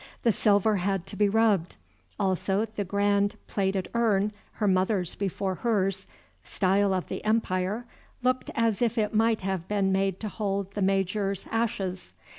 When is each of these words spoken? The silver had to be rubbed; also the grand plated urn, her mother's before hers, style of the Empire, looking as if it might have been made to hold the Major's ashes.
The 0.23 0.31
silver 0.31 0.77
had 0.77 1.05
to 1.05 1.15
be 1.15 1.29
rubbed; 1.29 1.75
also 2.19 2.65
the 2.65 2.83
grand 2.83 3.35
plated 3.45 3.87
urn, 3.93 4.31
her 4.53 4.67
mother's 4.67 5.13
before 5.13 5.53
hers, 5.53 6.07
style 6.43 6.91
of 6.91 7.07
the 7.07 7.23
Empire, 7.23 7.85
looking 8.23 8.55
as 8.55 8.81
if 8.81 8.97
it 8.97 9.13
might 9.13 9.41
have 9.41 9.67
been 9.67 9.91
made 9.91 10.19
to 10.21 10.27
hold 10.27 10.71
the 10.71 10.81
Major's 10.81 11.45
ashes. 11.51 12.13